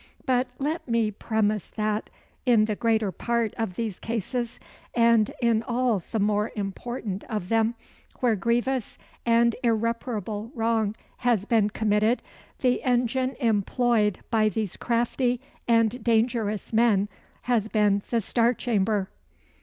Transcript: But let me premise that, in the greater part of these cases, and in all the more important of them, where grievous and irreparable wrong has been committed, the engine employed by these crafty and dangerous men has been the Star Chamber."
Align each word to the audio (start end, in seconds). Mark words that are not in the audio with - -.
But 0.25 0.47
let 0.57 0.87
me 0.87 1.11
premise 1.11 1.67
that, 1.75 2.09
in 2.43 2.65
the 2.65 2.75
greater 2.75 3.11
part 3.11 3.53
of 3.53 3.75
these 3.75 3.99
cases, 3.99 4.59
and 4.95 5.31
in 5.43 5.61
all 5.61 6.01
the 6.11 6.19
more 6.19 6.51
important 6.55 7.23
of 7.25 7.49
them, 7.49 7.75
where 8.19 8.35
grievous 8.35 8.97
and 9.27 9.55
irreparable 9.63 10.51
wrong 10.55 10.95
has 11.17 11.45
been 11.45 11.69
committed, 11.69 12.23
the 12.61 12.81
engine 12.81 13.35
employed 13.39 14.17
by 14.31 14.49
these 14.49 14.75
crafty 14.75 15.39
and 15.67 16.03
dangerous 16.03 16.73
men 16.73 17.07
has 17.43 17.67
been 17.67 18.01
the 18.09 18.21
Star 18.21 18.55
Chamber." 18.55 19.07